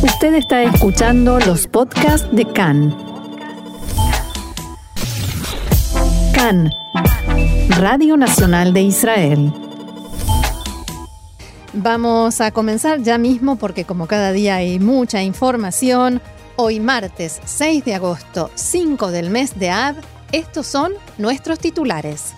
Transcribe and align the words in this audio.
Usted 0.00 0.34
está 0.34 0.62
escuchando 0.62 1.40
los 1.40 1.66
podcasts 1.66 2.28
de 2.30 2.44
CAN. 2.44 2.96
CAN, 6.32 6.70
Radio 7.70 8.16
Nacional 8.16 8.72
de 8.72 8.82
Israel. 8.82 9.52
Vamos 11.72 12.40
a 12.40 12.52
comenzar 12.52 13.02
ya 13.02 13.18
mismo 13.18 13.56
porque 13.56 13.84
como 13.84 14.06
cada 14.06 14.30
día 14.30 14.56
hay 14.56 14.78
mucha 14.78 15.24
información, 15.24 16.22
hoy 16.54 16.78
martes 16.78 17.40
6 17.44 17.84
de 17.84 17.94
agosto, 17.96 18.52
5 18.54 19.10
del 19.10 19.30
mes 19.30 19.58
de 19.58 19.70
Ab, 19.70 19.96
estos 20.30 20.68
son 20.68 20.92
nuestros 21.18 21.58
titulares. 21.58 22.34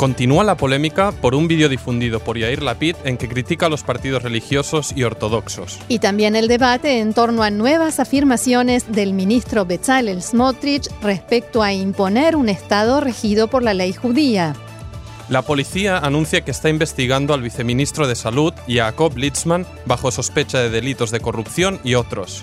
Continúa 0.00 0.44
la 0.44 0.56
polémica 0.56 1.12
por 1.12 1.34
un 1.34 1.46
vídeo 1.46 1.68
difundido 1.68 2.20
por 2.20 2.38
Yair 2.38 2.62
Lapid 2.62 2.96
en 3.04 3.18
que 3.18 3.28
critica 3.28 3.66
a 3.66 3.68
los 3.68 3.82
partidos 3.82 4.22
religiosos 4.22 4.92
y 4.96 5.02
ortodoxos. 5.02 5.78
Y 5.88 5.98
también 5.98 6.36
el 6.36 6.48
debate 6.48 7.00
en 7.00 7.12
torno 7.12 7.42
a 7.42 7.50
nuevas 7.50 8.00
afirmaciones 8.00 8.90
del 8.90 9.12
ministro 9.12 9.66
Bezalel 9.66 10.22
Smotrich 10.22 10.88
respecto 11.02 11.62
a 11.62 11.74
imponer 11.74 12.34
un 12.34 12.48
Estado 12.48 13.02
regido 13.02 13.48
por 13.48 13.62
la 13.62 13.74
ley 13.74 13.92
judía. 13.92 14.56
La 15.28 15.42
policía 15.42 15.98
anuncia 15.98 16.46
que 16.46 16.50
está 16.50 16.70
investigando 16.70 17.34
al 17.34 17.42
viceministro 17.42 18.08
de 18.08 18.16
Salud, 18.16 18.54
Jacob 18.66 19.18
Litzman, 19.18 19.66
bajo 19.84 20.10
sospecha 20.10 20.60
de 20.60 20.70
delitos 20.70 21.10
de 21.10 21.20
corrupción 21.20 21.78
y 21.84 21.92
otros. 21.92 22.42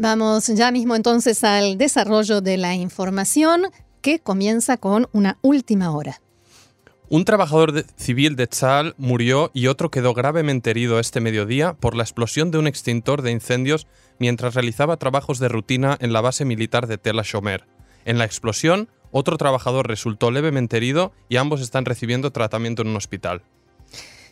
Vamos 0.00 0.46
ya 0.46 0.70
mismo 0.70 0.94
entonces 0.94 1.42
al 1.42 1.76
desarrollo 1.76 2.40
de 2.40 2.56
la 2.56 2.76
información 2.76 3.62
que 4.00 4.20
comienza 4.20 4.76
con 4.76 5.08
una 5.10 5.38
última 5.42 5.90
hora. 5.90 6.20
Un 7.08 7.24
trabajador 7.24 7.84
civil 7.96 8.36
de 8.36 8.46
Tzal 8.46 8.94
murió 8.96 9.50
y 9.54 9.66
otro 9.66 9.90
quedó 9.90 10.14
gravemente 10.14 10.70
herido 10.70 11.00
este 11.00 11.20
mediodía 11.20 11.72
por 11.72 11.96
la 11.96 12.04
explosión 12.04 12.52
de 12.52 12.58
un 12.58 12.68
extintor 12.68 13.22
de 13.22 13.32
incendios 13.32 13.88
mientras 14.20 14.54
realizaba 14.54 14.98
trabajos 14.98 15.40
de 15.40 15.48
rutina 15.48 15.96
en 16.00 16.12
la 16.12 16.20
base 16.20 16.44
militar 16.44 16.86
de 16.86 16.98
Tel 16.98 17.16
Shomer. 17.24 17.66
En 18.04 18.18
la 18.18 18.24
explosión, 18.24 18.88
otro 19.10 19.36
trabajador 19.36 19.88
resultó 19.88 20.30
levemente 20.30 20.76
herido 20.76 21.12
y 21.28 21.38
ambos 21.38 21.60
están 21.60 21.86
recibiendo 21.86 22.30
tratamiento 22.30 22.82
en 22.82 22.88
un 22.88 22.96
hospital. 22.96 23.42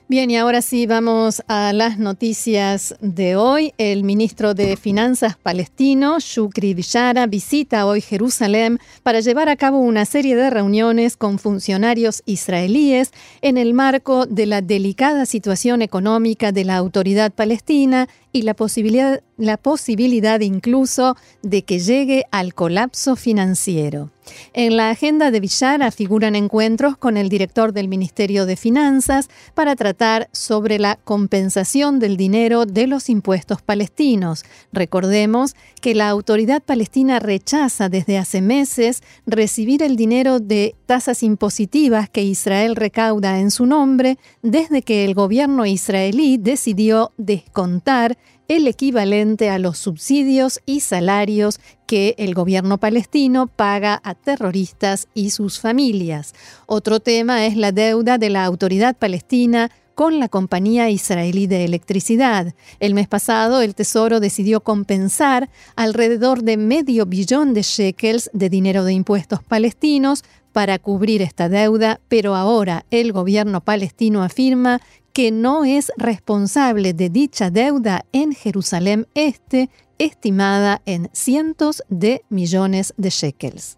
Bien, 0.09 0.31
y 0.31 0.37
ahora 0.37 0.63
sí 0.63 0.87
vamos 0.87 1.43
a 1.49 1.73
las 1.73 1.99
noticias 1.99 2.95
de 3.01 3.35
hoy. 3.35 3.75
El 3.77 4.05
ministro 4.05 4.55
de 4.55 4.77
Finanzas 4.77 5.37
palestino, 5.37 6.21
Shukri 6.21 6.75
Bishara, 6.75 7.27
visita 7.27 7.85
hoy 7.87 8.01
Jerusalén 8.01 8.79
para 9.03 9.19
llevar 9.19 9.49
a 9.49 9.57
cabo 9.57 9.81
una 9.81 10.05
serie 10.05 10.37
de 10.37 10.49
reuniones 10.49 11.17
con 11.17 11.41
funcionarios 11.41 12.23
israelíes 12.25 13.11
en 13.43 13.57
el 13.57 13.75
marco 13.75 14.27
de 14.27 14.47
la 14.47 14.63
delicada 14.63 15.27
situación 15.27 15.83
económica 15.83 16.53
de 16.53 16.65
la 16.65 16.77
autoridad 16.77 17.33
palestina 17.33 18.09
y 18.37 18.43
la 18.43 18.55
posibilidad, 18.55 19.23
la 19.39 19.57
posibilidad 19.57 20.41
incluso 20.41 21.17
de 21.43 21.63
que 21.63 21.79
llegue 21.79 22.25
al 22.31 22.55
colapso 22.55 23.17
financiero. 23.17 24.11
En 24.53 24.77
la 24.77 24.91
agenda 24.91 25.31
de 25.31 25.41
Villara 25.41 25.91
figuran 25.91 26.35
encuentros 26.35 26.97
con 26.97 27.17
el 27.17 27.29
director 27.29 27.73
del 27.73 27.89
Ministerio 27.89 28.47
de 28.47 28.57
Finanzas 28.57 29.29
para 29.55 29.77
tratar 29.77 30.29
sobre 30.33 30.79
la 30.79 30.97
compensación 30.97 31.99
del 31.99 32.17
dinero 32.17 32.67
de 32.67 32.87
los 32.87 33.09
impuestos 33.09 33.63
palestinos. 33.63 34.45
Recordemos 34.73 35.55
que 35.81 35.95
la 35.95 36.09
autoridad 36.09 36.63
palestina 36.63 37.19
rechaza 37.19 37.89
desde 37.89 38.19
hace 38.19 38.41
meses 38.41 39.03
recibir 39.27 39.83
el 39.83 39.97
dinero 39.97 40.41
de 40.41 40.75
tasas 40.87 41.23
impositivas 41.23 42.09
que 42.09 42.23
Israel 42.23 42.77
recauda 42.77 43.39
en 43.39 43.51
su 43.51 43.67
nombre 43.67 44.19
desde 44.43 44.83
que 44.83 45.05
el 45.05 45.15
gobierno 45.15 45.67
israelí 45.67 46.37
decidió 46.39 47.13
descontar 47.17 48.17
el 48.49 48.67
equivalente 48.69 49.51
a 49.51 49.59
los 49.59 49.79
subsidios 49.79 50.61
y 50.67 50.81
salarios 50.81 51.61
que 51.87 52.15
el 52.19 52.35
gobierno 52.35 52.79
palestino 52.79 53.47
paga 53.47 54.01
a 54.05 54.15
terroristas 54.15 55.09
y 55.15 55.31
sus 55.31 55.61
familias. 55.61 56.35
Otro 56.67 57.01
tema 57.01 57.47
es 57.47 57.57
la 57.57 57.73
deuda 57.73 58.19
de 58.19 58.31
la 58.31 58.45
autoridad 58.45 58.97
palestina 58.97 59.71
con 59.97 60.21
la 60.21 60.29
compañía 60.29 60.91
israelí 60.91 61.47
de 61.47 61.65
electricidad. 61.65 62.55
El 62.81 62.93
mes 62.93 63.09
pasado, 63.09 63.63
el 63.63 63.75
Tesoro 63.75 64.21
decidió 64.21 64.61
compensar 64.61 65.49
alrededor 65.75 66.43
de 66.43 66.59
medio 66.59 67.07
billón 67.07 67.55
de 67.55 67.63
shekels 67.63 68.31
de 68.35 68.51
dinero 68.51 68.85
de 68.85 68.93
impuestos 68.93 69.43
palestinos 69.43 70.23
para 70.57 70.79
cubrir 70.79 71.21
esta 71.21 71.51
deuda, 71.51 72.01
pero 72.09 72.35
ahora 72.35 72.87
el 72.91 73.13
gobierno 73.13 73.61
palestino 73.61 74.23
afirma 74.23 74.81
que 75.13 75.31
no 75.31 75.67
es 75.67 75.93
responsable 75.99 76.95
de 76.95 77.11
dicha 77.11 77.51
deuda 77.51 78.07
en 78.13 78.33
Jerusalén 78.33 79.07
Este, 79.15 79.69
estimada 79.99 80.81
en 80.87 81.11
cientos 81.13 81.83
de 81.91 82.25
millones 82.31 82.95
de 82.97 83.11
shekels. 83.11 83.77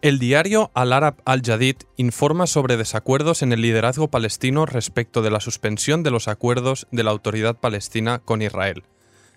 El 0.00 0.18
diario 0.18 0.70
Al 0.72 0.94
Arab 0.94 1.16
Al 1.26 1.42
Jadid 1.42 1.76
informa 1.98 2.46
sobre 2.46 2.78
desacuerdos 2.78 3.42
en 3.42 3.52
el 3.52 3.60
liderazgo 3.60 4.08
palestino 4.08 4.64
respecto 4.64 5.20
de 5.20 5.30
la 5.30 5.40
suspensión 5.40 6.02
de 6.02 6.10
los 6.10 6.26
acuerdos 6.26 6.86
de 6.90 7.04
la 7.04 7.10
autoridad 7.10 7.56
palestina 7.56 8.20
con 8.20 8.40
Israel. 8.40 8.84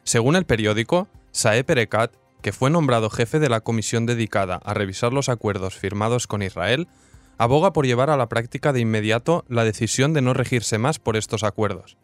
Según 0.05 0.37
el 0.37 0.45
periódico, 0.45 1.09
Saeb 1.31 1.69
Erekat, 1.69 2.13
que 2.43 2.51
fue 2.51 2.69
nombrado 2.69 3.09
jefe 3.09 3.39
de 3.39 3.49
la 3.49 3.61
comisión 3.61 4.05
dedicada 4.05 4.59
a 4.63 4.73
revisar 4.75 5.13
los 5.13 5.29
acuerdos 5.29 5.75
firmados 5.75 6.27
con 6.27 6.43
Israel, 6.43 6.89
aboga 7.37 7.73
por 7.73 7.87
llevar 7.87 8.09
a 8.09 8.17
la 8.17 8.29
práctica 8.29 8.73
de 8.73 8.81
inmediato 8.81 9.45
la 9.47 9.63
decisión 9.63 10.13
de 10.13 10.21
no 10.21 10.33
regirse 10.33 10.77
más 10.77 10.99
por 10.99 11.15
estos 11.15 11.43
acuerdos. 11.43 11.97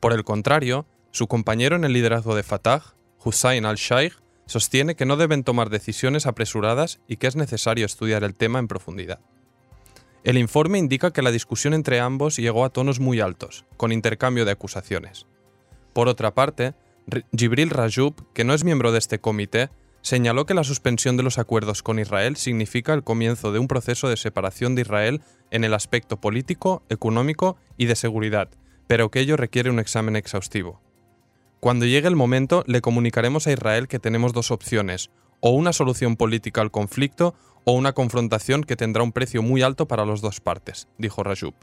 Por 0.00 0.14
el 0.14 0.24
contrario, 0.24 0.86
su 1.12 1.28
compañero 1.28 1.76
en 1.76 1.84
el 1.84 1.92
liderazgo 1.92 2.34
de 2.34 2.42
Fatah, 2.42 2.94
Hussein 3.22 3.66
al-Shaikh, 3.66 4.14
sostiene 4.46 4.96
que 4.96 5.04
no 5.04 5.16
deben 5.18 5.44
tomar 5.44 5.68
decisiones 5.68 6.26
apresuradas 6.26 7.00
y 7.06 7.18
que 7.18 7.26
es 7.26 7.36
necesario 7.36 7.84
estudiar 7.84 8.24
el 8.24 8.34
tema 8.34 8.58
en 8.58 8.68
profundidad. 8.68 9.20
El 10.24 10.38
informe 10.38 10.78
indica 10.78 11.12
que 11.12 11.22
la 11.22 11.30
discusión 11.30 11.74
entre 11.74 12.00
ambos 12.00 12.36
llegó 12.36 12.64
a 12.64 12.70
tonos 12.70 12.98
muy 12.98 13.20
altos, 13.20 13.66
con 13.76 13.92
intercambio 13.92 14.46
de 14.46 14.52
acusaciones. 14.52 15.26
Por 15.92 16.08
otra 16.08 16.34
parte, 16.34 16.74
Jibril 17.36 17.70
Rajub, 17.70 18.14
que 18.32 18.44
no 18.44 18.54
es 18.54 18.64
miembro 18.64 18.92
de 18.92 18.98
este 18.98 19.20
comité, 19.20 19.70
señaló 20.02 20.46
que 20.46 20.54
la 20.54 20.64
suspensión 20.64 21.16
de 21.16 21.22
los 21.22 21.38
acuerdos 21.38 21.82
con 21.82 21.98
Israel 21.98 22.36
significa 22.36 22.94
el 22.94 23.04
comienzo 23.04 23.52
de 23.52 23.58
un 23.58 23.68
proceso 23.68 24.08
de 24.08 24.16
separación 24.16 24.74
de 24.74 24.82
Israel 24.82 25.20
en 25.50 25.64
el 25.64 25.74
aspecto 25.74 26.20
político, 26.20 26.82
económico 26.88 27.56
y 27.76 27.86
de 27.86 27.96
seguridad, 27.96 28.48
pero 28.86 29.10
que 29.10 29.20
ello 29.20 29.36
requiere 29.36 29.70
un 29.70 29.78
examen 29.78 30.16
exhaustivo. 30.16 30.80
Cuando 31.60 31.86
llegue 31.86 32.08
el 32.08 32.16
momento, 32.16 32.62
le 32.66 32.80
comunicaremos 32.80 33.46
a 33.46 33.52
Israel 33.52 33.88
que 33.88 33.98
tenemos 33.98 34.32
dos 34.32 34.50
opciones, 34.50 35.10
o 35.40 35.50
una 35.50 35.72
solución 35.72 36.16
política 36.16 36.60
al 36.60 36.70
conflicto 36.70 37.34
o 37.64 37.72
una 37.72 37.92
confrontación 37.92 38.62
que 38.62 38.76
tendrá 38.76 39.02
un 39.02 39.12
precio 39.12 39.42
muy 39.42 39.62
alto 39.62 39.88
para 39.88 40.06
las 40.06 40.20
dos 40.20 40.40
partes, 40.40 40.88
dijo 40.98 41.22
Rajub. 41.22 41.54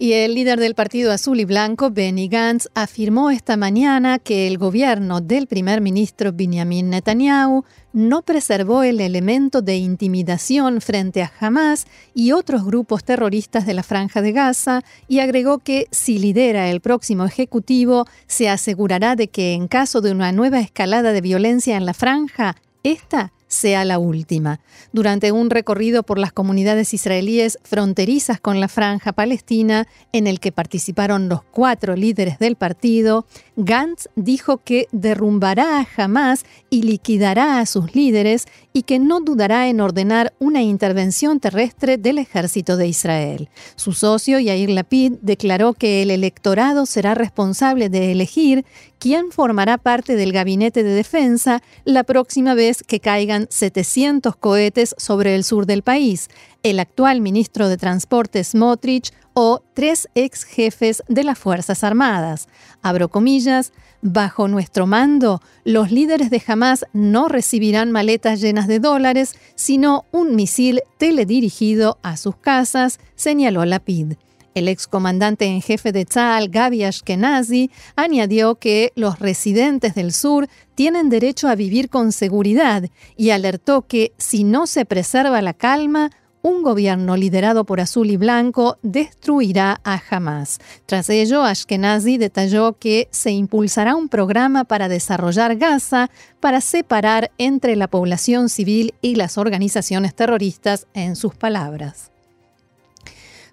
Y 0.00 0.12
el 0.12 0.36
líder 0.36 0.60
del 0.60 0.76
Partido 0.76 1.10
Azul 1.10 1.40
y 1.40 1.44
Blanco, 1.44 1.90
Benny 1.90 2.28
Gantz, 2.28 2.68
afirmó 2.74 3.32
esta 3.32 3.56
mañana 3.56 4.20
que 4.20 4.46
el 4.46 4.56
gobierno 4.56 5.20
del 5.20 5.48
primer 5.48 5.80
ministro 5.80 6.32
Benjamin 6.32 6.88
Netanyahu 6.88 7.64
no 7.92 8.22
preservó 8.22 8.84
el 8.84 9.00
elemento 9.00 9.60
de 9.60 9.76
intimidación 9.76 10.80
frente 10.80 11.24
a 11.24 11.32
Hamas 11.40 11.88
y 12.14 12.30
otros 12.30 12.64
grupos 12.64 13.02
terroristas 13.02 13.66
de 13.66 13.74
la 13.74 13.82
Franja 13.82 14.22
de 14.22 14.30
Gaza 14.30 14.84
y 15.08 15.18
agregó 15.18 15.58
que 15.58 15.88
si 15.90 16.20
lidera 16.20 16.70
el 16.70 16.80
próximo 16.80 17.24
ejecutivo 17.24 18.06
se 18.28 18.48
asegurará 18.48 19.16
de 19.16 19.26
que 19.26 19.54
en 19.54 19.66
caso 19.66 20.00
de 20.00 20.12
una 20.12 20.30
nueva 20.30 20.60
escalada 20.60 21.10
de 21.10 21.22
violencia 21.22 21.76
en 21.76 21.86
la 21.86 21.92
franja, 21.92 22.54
esta 22.84 23.32
sea 23.48 23.84
la 23.84 23.98
última. 23.98 24.60
Durante 24.92 25.32
un 25.32 25.50
recorrido 25.50 26.02
por 26.02 26.18
las 26.18 26.32
comunidades 26.32 26.94
israelíes 26.94 27.58
fronterizas 27.64 28.40
con 28.40 28.60
la 28.60 28.68
franja 28.68 29.12
palestina, 29.12 29.88
en 30.12 30.26
el 30.26 30.38
que 30.38 30.52
participaron 30.52 31.28
los 31.28 31.42
cuatro 31.42 31.96
líderes 31.96 32.38
del 32.38 32.56
partido, 32.56 33.26
Gantz 33.56 34.08
dijo 34.14 34.58
que 34.58 34.86
derrumbará 34.92 35.80
a 35.80 35.86
Hamas 35.96 36.44
y 36.70 36.82
liquidará 36.82 37.58
a 37.58 37.66
sus 37.66 37.94
líderes 37.94 38.46
y 38.72 38.82
que 38.82 38.98
no 38.98 39.20
dudará 39.20 39.68
en 39.68 39.80
ordenar 39.80 40.34
una 40.38 40.62
intervención 40.62 41.40
terrestre 41.40 41.96
del 41.96 42.18
ejército 42.18 42.76
de 42.76 42.86
Israel. 42.86 43.48
Su 43.76 43.92
socio, 43.92 44.38
Yair 44.38 44.70
Lapid, 44.70 45.14
declaró 45.22 45.72
que 45.72 46.02
el 46.02 46.10
electorado 46.10 46.86
será 46.86 47.14
responsable 47.14 47.88
de 47.88 48.12
elegir 48.12 48.64
quién 48.98 49.30
formará 49.30 49.78
parte 49.78 50.16
del 50.16 50.32
gabinete 50.32 50.82
de 50.82 50.94
defensa 50.94 51.62
la 51.84 52.04
próxima 52.04 52.54
vez 52.54 52.82
que 52.82 53.00
caigan 53.00 53.46
700 53.50 54.36
cohetes 54.36 54.94
sobre 54.98 55.34
el 55.34 55.44
sur 55.44 55.66
del 55.66 55.82
país, 55.82 56.28
el 56.62 56.80
actual 56.80 57.20
ministro 57.20 57.68
de 57.68 57.76
Transporte 57.76 58.42
Smotrich 58.42 59.12
o 59.34 59.62
tres 59.74 60.08
ex 60.14 60.44
jefes 60.44 61.02
de 61.08 61.24
las 61.24 61.38
Fuerzas 61.38 61.84
Armadas. 61.84 62.48
Abro 62.82 63.08
comillas, 63.08 63.72
Bajo 64.00 64.46
nuestro 64.46 64.86
mando, 64.86 65.40
los 65.64 65.90
líderes 65.90 66.30
de 66.30 66.40
Hamas 66.46 66.86
no 66.92 67.26
recibirán 67.26 67.90
maletas 67.90 68.40
llenas 68.40 68.68
de 68.68 68.78
dólares, 68.78 69.34
sino 69.56 70.04
un 70.12 70.36
misil 70.36 70.82
teledirigido 70.98 71.98
a 72.02 72.16
sus 72.16 72.36
casas, 72.36 73.00
señaló 73.16 73.64
Lapid. 73.64 74.12
El 74.54 74.68
excomandante 74.68 75.46
en 75.46 75.62
jefe 75.62 75.90
de 75.90 76.04
Tzal, 76.04 76.48
Gabi 76.48 76.84
Ashkenazi, 76.84 77.70
añadió 77.96 78.54
que 78.54 78.92
los 78.94 79.18
residentes 79.18 79.96
del 79.96 80.12
sur 80.12 80.48
tienen 80.76 81.08
derecho 81.08 81.48
a 81.48 81.56
vivir 81.56 81.90
con 81.90 82.12
seguridad 82.12 82.84
y 83.16 83.30
alertó 83.30 83.82
que 83.82 84.12
si 84.16 84.44
no 84.44 84.68
se 84.68 84.84
preserva 84.84 85.42
la 85.42 85.54
calma, 85.54 86.10
un 86.42 86.62
gobierno 86.62 87.16
liderado 87.16 87.64
por 87.64 87.80
Azul 87.80 88.10
y 88.10 88.16
Blanco 88.16 88.78
destruirá 88.82 89.80
a 89.84 90.00
Hamas. 90.10 90.58
Tras 90.86 91.10
ello, 91.10 91.42
Ashkenazi 91.42 92.18
detalló 92.18 92.74
que 92.78 93.08
se 93.10 93.30
impulsará 93.30 93.94
un 93.94 94.08
programa 94.08 94.64
para 94.64 94.88
desarrollar 94.88 95.56
Gaza 95.56 96.10
para 96.40 96.60
separar 96.60 97.30
entre 97.38 97.76
la 97.76 97.88
población 97.88 98.48
civil 98.48 98.94
y 99.00 99.16
las 99.16 99.38
organizaciones 99.38 100.14
terroristas, 100.14 100.86
en 100.94 101.16
sus 101.16 101.34
palabras. 101.34 102.10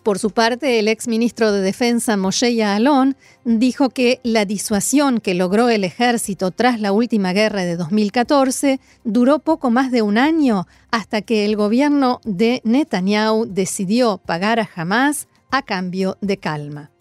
Por 0.06 0.20
su 0.20 0.30
parte, 0.30 0.78
el 0.78 0.88
exministro 0.88 1.52
de 1.52 1.62
Defensa 1.62 2.16
Moshe 2.16 2.54
Yaalon 2.54 3.16
dijo 3.44 3.90
que 3.90 4.20
la 4.22 4.46
disuasión 4.46 5.20
que 5.20 5.34
logró 5.34 5.68
el 5.70 5.84
ejército 5.84 6.52
tras 6.52 6.80
la 6.80 6.92
última 6.92 7.34
guerra 7.34 7.66
de 7.66 7.76
2014 7.76 8.80
duró 9.04 9.40
poco 9.40 9.72
más 9.72 9.90
de 9.90 10.04
un 10.04 10.20
año 10.20 10.68
hasta 10.92 11.24
que 11.24 11.44
el 11.44 11.56
gobierno 11.56 12.22
de 12.24 12.62
Netanyahu 12.66 13.48
decidió 13.48 14.20
pagar 14.20 14.60
a 14.60 14.70
Hamas 14.76 15.28
a 15.50 15.64
cambio 15.64 16.20
de 16.22 16.38
calma. 16.38 16.92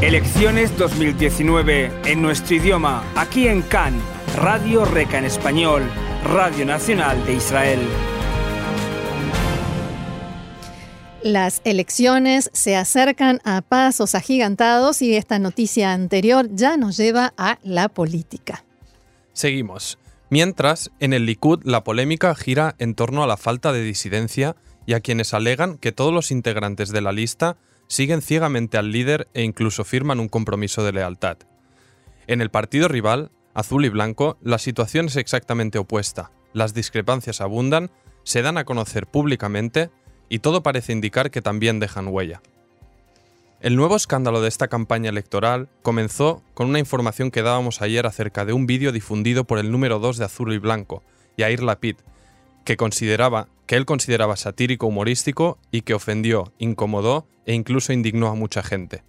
Elecciones 0.00 0.78
2019 0.78 1.90
en 2.04 2.22
nuestro 2.22 2.54
idioma, 2.54 3.02
aquí 3.16 3.48
en 3.48 3.62
Cannes, 3.62 4.00
Radio 4.36 4.84
Reca 4.84 5.18
en 5.18 5.24
español, 5.24 5.82
Radio 6.24 6.64
Nacional 6.64 7.26
de 7.26 7.34
Israel. 7.34 7.80
Las 11.22 11.62
elecciones 11.64 12.50
se 12.52 12.74
acercan 12.74 13.40
a 13.44 13.62
pasos 13.62 14.16
agigantados 14.16 15.02
y 15.02 15.14
esta 15.14 15.38
noticia 15.38 15.92
anterior 15.92 16.48
ya 16.52 16.76
nos 16.76 16.96
lleva 16.96 17.32
a 17.36 17.60
la 17.62 17.88
política. 17.88 18.64
Seguimos. 19.32 19.98
Mientras, 20.30 20.90
en 20.98 21.12
el 21.12 21.26
Likud 21.26 21.62
la 21.62 21.84
polémica 21.84 22.34
gira 22.34 22.74
en 22.78 22.96
torno 22.96 23.22
a 23.22 23.28
la 23.28 23.36
falta 23.36 23.72
de 23.72 23.82
disidencia 23.82 24.56
y 24.84 24.94
a 24.94 25.00
quienes 25.00 25.32
alegan 25.32 25.78
que 25.78 25.92
todos 25.92 26.12
los 26.12 26.32
integrantes 26.32 26.90
de 26.90 27.02
la 27.02 27.12
lista 27.12 27.56
siguen 27.86 28.20
ciegamente 28.20 28.76
al 28.76 28.90
líder 28.90 29.28
e 29.32 29.42
incluso 29.42 29.84
firman 29.84 30.18
un 30.18 30.28
compromiso 30.28 30.82
de 30.82 30.92
lealtad. 30.92 31.36
En 32.26 32.40
el 32.40 32.50
partido 32.50 32.88
rival, 32.88 33.30
azul 33.54 33.84
y 33.84 33.90
blanco, 33.90 34.38
la 34.42 34.58
situación 34.58 35.06
es 35.06 35.14
exactamente 35.14 35.78
opuesta. 35.78 36.32
Las 36.52 36.74
discrepancias 36.74 37.40
abundan, 37.40 37.92
se 38.24 38.42
dan 38.42 38.58
a 38.58 38.64
conocer 38.64 39.06
públicamente 39.06 39.90
y 40.32 40.38
todo 40.38 40.62
parece 40.62 40.94
indicar 40.94 41.30
que 41.30 41.42
también 41.42 41.78
dejan 41.78 42.08
huella. 42.08 42.40
El 43.60 43.76
nuevo 43.76 43.96
escándalo 43.96 44.40
de 44.40 44.48
esta 44.48 44.66
campaña 44.66 45.10
electoral 45.10 45.68
comenzó 45.82 46.42
con 46.54 46.70
una 46.70 46.78
información 46.78 47.30
que 47.30 47.42
dábamos 47.42 47.82
ayer 47.82 48.06
acerca 48.06 48.46
de 48.46 48.54
un 48.54 48.66
vídeo 48.66 48.92
difundido 48.92 49.44
por 49.44 49.58
el 49.58 49.70
número 49.70 49.98
2 49.98 50.16
de 50.16 50.24
Azul 50.24 50.54
y 50.54 50.58
Blanco, 50.58 51.02
Yair 51.36 51.62
Lapid, 51.62 51.96
que 52.64 52.78
consideraba 52.78 53.48
que 53.66 53.76
él 53.76 53.84
consideraba 53.84 54.36
satírico 54.36 54.86
humorístico 54.86 55.58
y 55.70 55.82
que 55.82 55.92
ofendió, 55.92 56.50
incomodó 56.56 57.26
e 57.44 57.52
incluso 57.52 57.92
indignó 57.92 58.28
a 58.28 58.34
mucha 58.34 58.62
gente. 58.62 59.02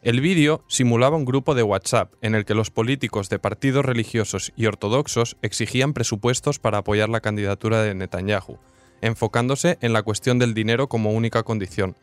El 0.00 0.20
vídeo 0.20 0.62
simulaba 0.68 1.16
un 1.16 1.24
grupo 1.24 1.56
de 1.56 1.64
WhatsApp 1.64 2.12
en 2.22 2.36
el 2.36 2.44
que 2.44 2.54
los 2.54 2.70
políticos 2.70 3.28
de 3.30 3.40
partidos 3.40 3.84
religiosos 3.84 4.52
y 4.54 4.66
ortodoxos 4.66 5.36
exigían 5.42 5.92
presupuestos 5.92 6.60
para 6.60 6.78
apoyar 6.78 7.08
la 7.08 7.20
candidatura 7.20 7.82
de 7.82 7.96
Netanyahu, 7.96 8.60
enfocándose 9.02 9.76
en 9.82 9.92
la 9.92 10.02
cuestión 10.02 10.38
del 10.38 10.54
dinero 10.54 10.88
como 10.88 11.12
única 11.12 11.42
condición. 11.42 11.96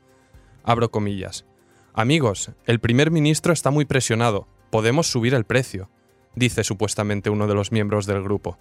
Abro 0.63 0.91
comillas. 0.91 1.45
Amigos, 1.93 2.51
el 2.65 2.79
primer 2.79 3.09
ministro 3.09 3.51
está 3.51 3.71
muy 3.71 3.85
presionado, 3.85 4.47
podemos 4.69 5.07
subir 5.07 5.33
el 5.33 5.45
precio, 5.45 5.89
dice 6.35 6.63
supuestamente 6.63 7.29
uno 7.31 7.47
de 7.47 7.55
los 7.55 7.71
miembros 7.71 8.05
del 8.05 8.21
grupo. 8.21 8.59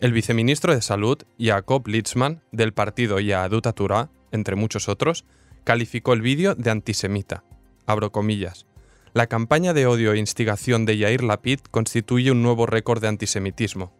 El 0.00 0.12
viceministro 0.12 0.74
de 0.74 0.82
Salud, 0.82 1.18
Jacob 1.38 1.86
Litzman, 1.86 2.42
del 2.50 2.72
partido 2.72 3.20
Yahadut 3.20 3.66
Torah, 3.74 4.10
entre 4.32 4.56
muchos 4.56 4.88
otros, 4.88 5.24
calificó 5.64 6.12
el 6.12 6.22
vídeo 6.22 6.54
de 6.54 6.70
antisemita. 6.70 7.44
Abro 7.86 8.10
comillas. 8.10 8.66
La 9.12 9.26
campaña 9.26 9.74
de 9.74 9.86
odio 9.86 10.12
e 10.14 10.18
instigación 10.18 10.86
de 10.86 10.96
Yair 10.96 11.22
Lapid 11.22 11.60
constituye 11.70 12.32
un 12.32 12.42
nuevo 12.42 12.66
récord 12.66 13.00
de 13.00 13.08
antisemitismo, 13.08 13.92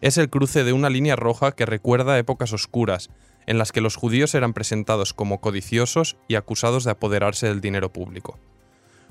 es 0.00 0.18
el 0.18 0.30
cruce 0.30 0.64
de 0.64 0.72
una 0.72 0.90
línea 0.90 1.16
roja 1.16 1.52
que 1.52 1.66
recuerda 1.66 2.18
épocas 2.18 2.52
oscuras, 2.52 3.10
en 3.46 3.58
las 3.58 3.72
que 3.72 3.80
los 3.80 3.96
judíos 3.96 4.34
eran 4.34 4.52
presentados 4.52 5.12
como 5.12 5.40
codiciosos 5.40 6.16
y 6.28 6.36
acusados 6.36 6.84
de 6.84 6.92
apoderarse 6.92 7.48
del 7.48 7.60
dinero 7.60 7.92
público. 7.92 8.38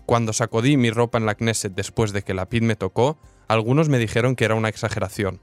Cuando 0.06 0.34
sacudí 0.34 0.78
mi 0.78 0.90
ropa 0.90 1.18
en 1.18 1.26
la 1.26 1.36
Knesset 1.36 1.74
después 1.76 2.14
de 2.14 2.24
que 2.24 2.34
la 2.34 2.48
PID 2.48 2.64
me 2.64 2.76
tocó, 2.76 3.20
algunos 3.48 3.90
me 3.90 4.00
dijeron 4.00 4.36
que 4.36 4.46
era 4.46 4.56
una 4.56 4.70
exageración. 4.70 5.42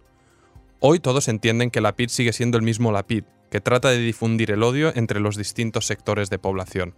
Hoy 0.81 0.99
todos 0.99 1.29
entienden 1.29 1.71
que 1.71 1.81
la 1.81 1.95
PID 1.95 2.09
sigue 2.09 2.33
siendo 2.33 2.59
el 2.59 2.65
mismo 2.65 2.91
Lapid, 2.91 3.25
que 3.51 3.61
trata 3.61 3.91
de 3.91 3.99
difundir 3.99 4.51
el 4.51 4.63
odio 4.63 4.93
entre 4.95 5.21
los 5.21 5.37
distintos 5.37 5.87
sectores 5.87 6.31
de 6.31 6.39
población. 6.39 6.95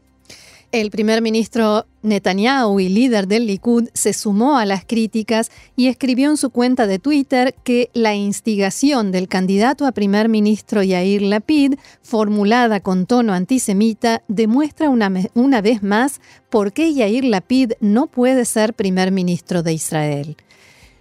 El 0.70 0.90
primer 0.90 1.22
ministro 1.22 1.86
Netanyahu 2.02 2.78
y 2.78 2.90
líder 2.90 3.26
del 3.26 3.46
Likud 3.46 3.88
se 3.94 4.12
sumó 4.12 4.58
a 4.58 4.66
las 4.66 4.84
críticas 4.84 5.50
y 5.76 5.86
escribió 5.86 6.28
en 6.28 6.36
su 6.36 6.50
cuenta 6.50 6.86
de 6.86 6.98
Twitter 6.98 7.54
que 7.64 7.88
la 7.94 8.14
instigación 8.14 9.10
del 9.10 9.28
candidato 9.28 9.86
a 9.86 9.92
primer 9.92 10.28
ministro 10.28 10.82
Yair 10.82 11.22
Lapid, 11.22 11.76
formulada 12.02 12.80
con 12.80 13.06
tono 13.06 13.32
antisemita, 13.32 14.22
demuestra 14.28 14.90
una, 14.90 15.62
vez 15.62 15.82
más 15.82 16.20
por 16.50 16.74
qué 16.74 16.92
Yair 16.92 17.24
Lapid 17.24 17.72
no 17.80 18.06
puede 18.06 18.44
ser 18.44 18.74
primer 18.74 19.10
ministro 19.10 19.62
de 19.62 19.72
Israel. 19.72 20.36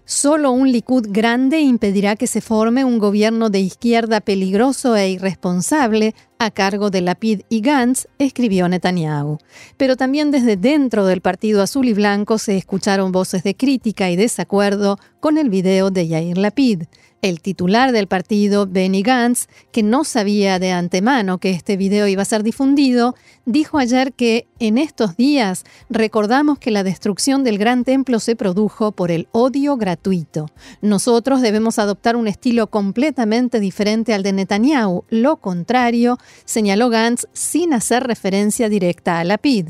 Solo 0.06 0.52
un 0.52 0.72
Likud 0.72 1.08
grande 1.10 1.60
impedirá 1.60 2.16
que 2.16 2.28
se 2.28 2.40
forme 2.40 2.86
un 2.86 2.98
gobierno 2.98 3.50
de 3.50 3.60
izquierda 3.60 4.22
peligroso 4.22 4.96
e 4.96 5.10
irresponsable 5.10 6.16
a 6.40 6.52
cargo 6.52 6.90
de 6.90 7.02
Lapid 7.02 7.42
y 7.50 7.62
Gantz, 7.62 8.08
escribió 8.20 8.68
Netanyahu. 8.68 9.38
Pero 9.78 9.96
también 9.96 10.32
desde 10.32 10.58
dentro 10.58 11.06
del 11.06 11.22
Partido 11.22 11.62
Azul 11.62 11.88
y 11.88 11.94
Blanco 11.94 12.38
se 12.38 12.58
escucharon 12.58 13.12
voces 13.12 13.44
de 13.44 13.56
crítica 13.56 14.10
y 14.10 14.16
desacuerdo 14.16 14.98
con 15.20 15.38
el 15.38 15.50
video 15.50 15.90
de 15.90 16.08
Yair 16.08 16.38
Lapid. 16.38 16.84
El 17.24 17.42
titular 17.42 17.94
del 17.94 18.06
partido, 18.06 18.68
Benny 18.68 19.02
Gantz, 19.02 19.48
que 19.72 19.82
no 19.82 20.04
sabía 20.04 20.60
de 20.60 20.72
antemano 20.72 21.40
que 21.40 21.50
este 21.50 21.76
video 21.76 22.08
iba 22.08 22.22
a 22.22 22.26
ser 22.26 22.44
difundido, 22.44 23.16
dijo 23.46 23.80
ayer 23.80 24.14
que 24.14 24.48
en 24.60 24.78
estos 24.78 25.18
días 25.18 25.64
recordamos 25.90 26.60
que 26.60 26.70
la 26.70 26.84
destrucción 26.84 27.44
del 27.44 27.58
gran 27.58 27.84
templo 27.84 28.20
se 28.20 28.36
produjo 28.36 28.92
por 28.92 29.10
el 29.10 29.28
odio 29.32 29.78
gratuito. 29.78 30.46
Nosotros 30.82 31.42
debemos 31.42 31.80
adoptar 31.80 32.16
un 32.16 32.28
estilo 32.28 32.68
completamente 32.68 33.60
diferente 33.60 34.14
al 34.14 34.22
de 34.22 34.34
Netanyahu, 34.34 35.04
lo 35.10 35.38
contrario, 35.38 36.20
señaló 36.46 36.90
Gantz 36.90 37.26
sin 37.34 37.74
hacer 37.74 38.04
referencia 38.04 38.70
directa 38.70 39.20
a 39.20 39.24
Lapid. 39.24 39.70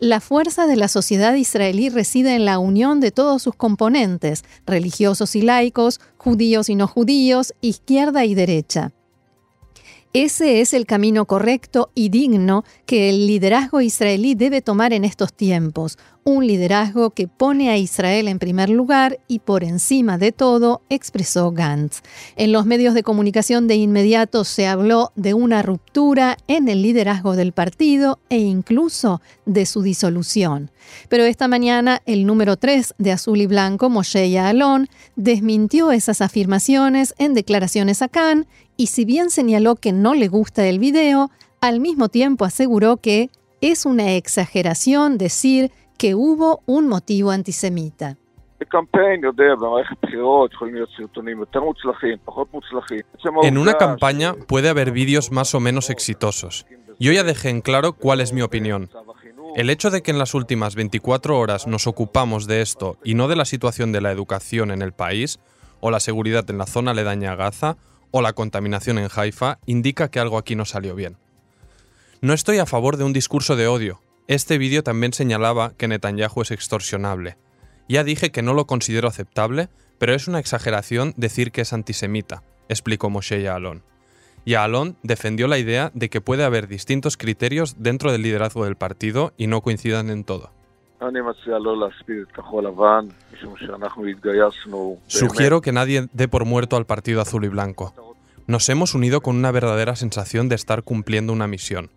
La 0.00 0.20
fuerza 0.20 0.66
de 0.66 0.76
la 0.76 0.88
sociedad 0.88 1.34
israelí 1.34 1.88
reside 1.88 2.34
en 2.34 2.44
la 2.44 2.58
unión 2.58 3.00
de 3.00 3.10
todos 3.10 3.42
sus 3.42 3.54
componentes, 3.54 4.44
religiosos 4.66 5.36
y 5.36 5.42
laicos, 5.42 6.00
judíos 6.16 6.68
y 6.68 6.74
no 6.74 6.86
judíos, 6.86 7.54
izquierda 7.60 8.24
y 8.24 8.34
derecha. 8.34 8.92
Ese 10.14 10.62
es 10.62 10.72
el 10.72 10.86
camino 10.86 11.26
correcto 11.26 11.90
y 11.94 12.08
digno 12.08 12.64
que 12.86 13.10
el 13.10 13.26
liderazgo 13.26 13.82
israelí 13.82 14.34
debe 14.34 14.62
tomar 14.62 14.94
en 14.94 15.04
estos 15.04 15.34
tiempos, 15.34 15.98
un 16.28 16.46
liderazgo 16.46 17.08
que 17.08 17.26
pone 17.26 17.70
a 17.70 17.78
Israel 17.78 18.28
en 18.28 18.38
primer 18.38 18.68
lugar 18.68 19.18
y 19.28 19.38
por 19.38 19.64
encima 19.64 20.18
de 20.18 20.30
todo, 20.30 20.82
expresó 20.90 21.52
Gantz. 21.52 22.02
En 22.36 22.52
los 22.52 22.66
medios 22.66 22.92
de 22.92 23.02
comunicación 23.02 23.66
de 23.66 23.76
inmediato 23.76 24.44
se 24.44 24.66
habló 24.66 25.10
de 25.16 25.32
una 25.32 25.62
ruptura 25.62 26.36
en 26.46 26.68
el 26.68 26.82
liderazgo 26.82 27.34
del 27.34 27.52
partido 27.52 28.18
e 28.28 28.40
incluso 28.40 29.22
de 29.46 29.64
su 29.64 29.80
disolución. 29.80 30.70
Pero 31.08 31.24
esta 31.24 31.48
mañana 31.48 32.02
el 32.04 32.26
número 32.26 32.58
3 32.58 32.96
de 32.98 33.12
Azul 33.12 33.40
y 33.40 33.46
Blanco, 33.46 33.88
Moshe 33.88 34.30
Yaalon, 34.30 34.90
desmintió 35.16 35.92
esas 35.92 36.20
afirmaciones 36.20 37.14
en 37.16 37.32
declaraciones 37.32 38.02
a 38.02 38.08
Cannes 38.08 38.46
y 38.76 38.88
si 38.88 39.06
bien 39.06 39.30
señaló 39.30 39.76
que 39.76 39.92
no 39.92 40.12
le 40.12 40.28
gusta 40.28 40.66
el 40.66 40.78
video, 40.78 41.30
al 41.62 41.80
mismo 41.80 42.10
tiempo 42.10 42.44
aseguró 42.44 42.98
que 42.98 43.30
es 43.62 43.86
una 43.86 44.12
exageración 44.12 45.16
decir 45.16 45.72
que 45.98 46.14
hubo 46.14 46.62
un 46.64 46.88
motivo 46.88 47.32
antisemita. 47.32 48.16
En 53.42 53.58
una 53.58 53.74
campaña 53.74 54.34
puede 54.46 54.68
haber 54.68 54.92
vídeos 54.92 55.30
más 55.32 55.54
o 55.54 55.60
menos 55.60 55.90
exitosos. 55.90 56.66
Yo 57.00 57.12
ya 57.12 57.24
dejé 57.24 57.50
en 57.50 57.60
claro 57.60 57.92
cuál 57.92 58.20
es 58.20 58.32
mi 58.32 58.42
opinión. 58.42 58.88
El 59.56 59.70
hecho 59.70 59.90
de 59.90 60.02
que 60.02 60.10
en 60.10 60.18
las 60.18 60.34
últimas 60.34 60.76
24 60.76 61.38
horas 61.38 61.66
nos 61.66 61.86
ocupamos 61.86 62.46
de 62.46 62.60
esto 62.60 62.96
y 63.02 63.14
no 63.14 63.28
de 63.28 63.36
la 63.36 63.44
situación 63.44 63.92
de 63.92 64.00
la 64.00 64.12
educación 64.12 64.70
en 64.70 64.82
el 64.82 64.92
país, 64.92 65.40
o 65.80 65.90
la 65.90 66.00
seguridad 66.00 66.48
en 66.50 66.58
la 66.58 66.66
zona 66.66 66.92
aledaña 66.92 67.32
a 67.32 67.36
Gaza, 67.36 67.76
o 68.10 68.22
la 68.22 68.32
contaminación 68.32 68.98
en 68.98 69.08
Haifa, 69.14 69.58
indica 69.66 70.10
que 70.10 70.20
algo 70.20 70.38
aquí 70.38 70.54
no 70.54 70.64
salió 70.64 70.94
bien. 70.94 71.16
No 72.20 72.34
estoy 72.34 72.58
a 72.58 72.66
favor 72.66 72.96
de 72.96 73.04
un 73.04 73.12
discurso 73.12 73.56
de 73.56 73.68
odio. 73.68 74.00
Este 74.28 74.58
vídeo 74.58 74.82
también 74.82 75.14
señalaba 75.14 75.72
que 75.78 75.88
Netanyahu 75.88 76.42
es 76.42 76.50
extorsionable. 76.50 77.38
Ya 77.88 78.04
dije 78.04 78.30
que 78.30 78.42
no 78.42 78.52
lo 78.52 78.66
considero 78.66 79.08
aceptable, 79.08 79.70
pero 79.98 80.14
es 80.14 80.28
una 80.28 80.38
exageración 80.38 81.14
decir 81.16 81.50
que 81.50 81.62
es 81.62 81.72
antisemita, 81.72 82.42
explicó 82.68 83.08
Moshe 83.08 83.40
Yaalon. 83.40 83.82
Yaalon 84.44 84.98
defendió 85.02 85.48
la 85.48 85.56
idea 85.56 85.90
de 85.94 86.10
que 86.10 86.20
puede 86.20 86.44
haber 86.44 86.68
distintos 86.68 87.16
criterios 87.16 87.76
dentro 87.78 88.12
del 88.12 88.20
liderazgo 88.20 88.66
del 88.66 88.76
partido 88.76 89.32
y 89.38 89.46
no 89.46 89.62
coincidan 89.62 90.10
en 90.10 90.24
todo. 90.24 90.50
Sugiero 95.06 95.62
que 95.62 95.72
nadie 95.72 96.08
dé 96.12 96.28
por 96.28 96.44
muerto 96.44 96.76
al 96.76 96.84
Partido 96.84 97.22
Azul 97.22 97.46
y 97.46 97.48
Blanco. 97.48 97.94
Nos 98.46 98.68
hemos 98.68 98.94
unido 98.94 99.22
con 99.22 99.36
una 99.36 99.52
verdadera 99.52 99.96
sensación 99.96 100.50
de 100.50 100.56
estar 100.56 100.82
cumpliendo 100.82 101.32
una 101.32 101.46
misión. 101.46 101.90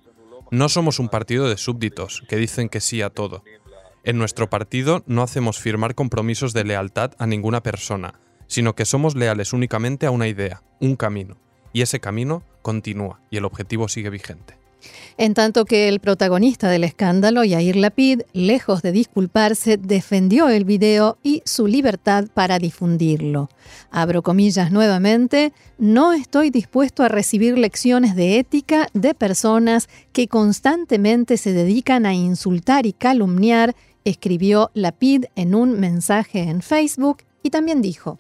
No 0.51 0.67
somos 0.67 1.00
un 1.00 1.08
partido 1.08 1.48
de 1.48 1.55
súbditos 1.55 2.24
que 2.27 2.36
dicen 2.36 2.67
que 2.67 2.81
sí 2.81 3.01
a 3.01 3.10
todo. 3.10 3.46
En 4.03 4.17
nuestro 4.17 4.50
partido 4.50 5.01
no 5.08 5.24
hacemos 5.24 5.60
firmar 5.60 5.96
compromisos 5.96 6.51
de 6.51 6.65
lealtad 6.65 7.13
a 7.20 7.25
ninguna 7.25 7.63
persona, 7.63 8.20
sino 8.48 8.75
que 8.75 8.84
somos 8.84 9.15
leales 9.15 9.53
únicamente 9.53 10.08
a 10.08 10.12
una 10.12 10.27
idea, 10.27 10.62
un 10.81 10.98
camino. 10.98 11.38
Y 11.72 11.84
ese 11.84 12.01
camino 12.01 12.43
continúa 12.63 13.22
y 13.29 13.38
el 13.38 13.46
objetivo 13.46 13.88
sigue 13.88 14.10
vigente. 14.10 14.61
En 15.18 15.34
tanto 15.34 15.66
que 15.66 15.88
el 15.88 16.00
protagonista 16.00 16.70
del 16.70 16.84
escándalo, 16.84 17.44
Yair 17.44 17.76
Lapid, 17.76 18.22
lejos 18.34 18.82
de 18.82 18.92
disculparse, 18.92 19.78
defendió 19.78 20.50
el 20.50 20.66
video 20.66 21.18
y 21.24 21.42
su 21.46 21.68
libertad 21.68 22.26
para 22.34 22.60
difundirlo. 22.60 23.50
Abro 23.92 24.22
comillas 24.22 24.72
nuevamente, 24.72 25.54
no 25.78 26.14
estoy 26.14 26.50
dispuesto 26.50 27.04
a 27.04 27.08
recibir 27.08 27.58
lecciones 27.58 28.16
de 28.16 28.40
ética 28.40 28.88
de 28.94 29.14
personas 29.14 29.90
que 30.14 30.28
constantemente 30.28 31.38
se 31.38 31.54
dedican 31.54 32.06
a 32.06 32.14
insultar 32.14 32.86
y 32.86 32.94
calumniar 32.94 33.76
escribió 34.04 34.72
Lapid 34.74 35.26
en 35.36 35.56
un 35.56 35.80
mensaje 35.80 36.42
en 36.42 36.62
Facebook 36.62 37.18
y 37.44 37.50
también 37.50 37.82
dijo, 37.82 38.20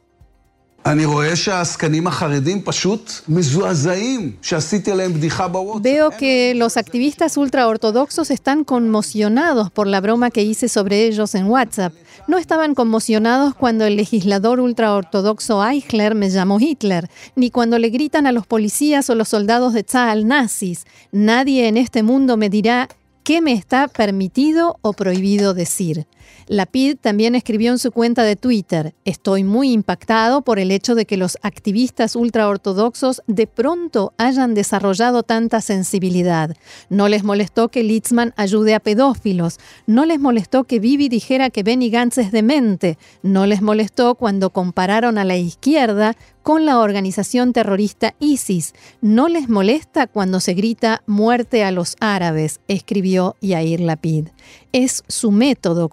Veo 5.79 6.09
que 6.09 6.55
los 6.55 6.75
activistas 6.75 7.37
ultraortodoxos 7.37 8.31
están 8.31 8.63
conmocionados 8.63 9.69
por 9.69 9.85
la 9.85 10.01
broma 10.01 10.31
que 10.31 10.41
hice 10.41 10.67
sobre 10.67 11.05
ellos 11.05 11.35
en 11.35 11.45
WhatsApp. 11.45 11.93
No 12.27 12.39
estaban 12.39 12.73
conmocionados 12.73 13.53
cuando 13.53 13.85
el 13.85 13.95
legislador 13.95 14.59
ultraortodoxo 14.59 15.63
Eichler 15.63 16.15
me 16.15 16.31
llamó 16.31 16.59
Hitler, 16.59 17.11
ni 17.35 17.51
cuando 17.51 17.77
le 17.77 17.89
gritan 17.89 18.25
a 18.25 18.31
los 18.31 18.47
policías 18.47 19.07
o 19.11 19.15
los 19.15 19.29
soldados 19.29 19.73
de 19.73 19.83
Tzal 19.83 20.27
nazis. 20.27 20.85
Nadie 21.11 21.67
en 21.67 21.77
este 21.77 22.01
mundo 22.01 22.37
me 22.37 22.49
dirá 22.49 22.89
qué 23.23 23.41
me 23.41 23.53
está 23.53 23.87
permitido 23.87 24.79
o 24.81 24.93
prohibido 24.93 25.53
decir. 25.53 26.07
Lapid 26.47 26.97
también 26.97 27.35
escribió 27.35 27.71
en 27.71 27.79
su 27.79 27.91
cuenta 27.91 28.23
de 28.23 28.35
Twitter, 28.35 28.93
estoy 29.05 29.43
muy 29.43 29.71
impactado 29.71 30.41
por 30.41 30.59
el 30.59 30.71
hecho 30.71 30.95
de 30.95 31.05
que 31.05 31.17
los 31.17 31.37
activistas 31.41 32.15
ultraortodoxos 32.15 33.21
de 33.27 33.47
pronto 33.47 34.13
hayan 34.17 34.53
desarrollado 34.53 35.23
tanta 35.23 35.61
sensibilidad. 35.61 36.55
No 36.89 37.07
les 37.07 37.23
molestó 37.23 37.69
que 37.69 37.83
Litzman 37.83 38.33
ayude 38.37 38.75
a 38.75 38.79
pedófilos, 38.79 39.59
no 39.87 40.05
les 40.05 40.19
molestó 40.19 40.63
que 40.63 40.79
Bibi 40.79 41.09
dijera 41.09 41.49
que 41.49 41.63
Benny 41.63 41.89
Gantz 41.89 42.17
es 42.17 42.31
demente, 42.31 42.97
no 43.23 43.45
les 43.45 43.61
molestó 43.61 44.15
cuando 44.15 44.49
compararon 44.49 45.17
a 45.17 45.23
la 45.23 45.37
izquierda 45.37 46.15
con 46.43 46.65
la 46.65 46.79
organización 46.79 47.53
terrorista 47.53 48.15
ISIS. 48.19 48.73
No 49.01 49.27
les 49.27 49.49
molesta 49.49 50.07
cuando 50.07 50.39
se 50.39 50.53
grita 50.53 51.03
muerte 51.05 51.63
a 51.63 51.71
los 51.71 51.95
árabes, 51.99 52.59
escribió 52.67 53.35
Yair 53.41 53.79
Lapid. 53.79 54.27
Es 54.71 55.03
su 55.07 55.31
método, 55.31 55.89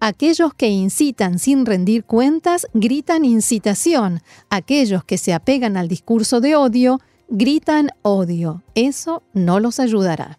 Aquellos 0.00 0.54
que 0.54 0.68
incitan 0.68 1.38
sin 1.38 1.66
rendir 1.66 2.04
cuentas 2.04 2.66
gritan 2.74 3.24
incitación. 3.24 4.20
Aquellos 4.50 5.04
que 5.04 5.18
se 5.18 5.32
apegan 5.32 5.76
al 5.76 5.88
discurso 5.88 6.40
de 6.40 6.56
odio 6.56 7.00
gritan 7.28 7.90
odio. 8.02 8.62
Eso 8.74 9.22
no 9.32 9.60
los 9.60 9.80
ayudará. 9.80 10.38